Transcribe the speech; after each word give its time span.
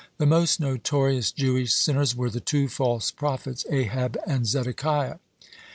The 0.17 0.25
most 0.25 0.59
notorious 0.59 1.31
Jewish 1.31 1.71
sinners 1.75 2.15
were 2.15 2.31
the 2.31 2.39
two 2.39 2.67
false 2.67 3.11
prophets 3.11 3.67
Ahab 3.69 4.17
and 4.25 4.47
Zedekiah. 4.47 5.17